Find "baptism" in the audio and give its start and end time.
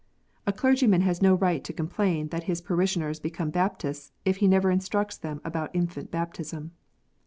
6.09-6.71